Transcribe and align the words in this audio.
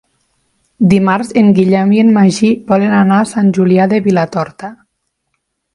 Dimarts 0.93 1.29
en 1.41 1.51
Guillem 1.59 1.93
i 1.97 2.01
en 2.05 2.11
Magí 2.17 2.51
volen 2.73 2.99
anar 3.03 3.21
a 3.25 3.31
Sant 3.35 3.55
Julià 3.59 3.89
de 3.95 4.05
Vilatorta. 4.11 4.77